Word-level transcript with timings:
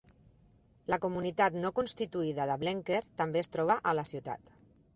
La 0.93 0.97
comunitat 1.03 1.57
no 1.65 1.71
constituïda 1.81 2.49
de 2.53 2.55
Blenker 2.63 3.03
també 3.23 3.43
es 3.45 3.53
troba 3.57 3.79
a 3.93 3.97
la 4.01 4.09
ciutat. 4.15 4.55